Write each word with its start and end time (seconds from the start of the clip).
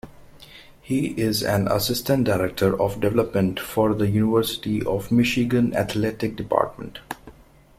He 0.81 1.09
is 1.09 1.43
an 1.43 1.67
Assistant 1.67 2.23
Director 2.23 2.75
of 2.81 2.99
Development 2.99 3.59
for 3.59 3.93
The 3.93 4.09
University 4.09 4.83
of 4.83 5.11
Michigan 5.11 5.75
Athletic 5.75 6.35
Department. 6.35 6.97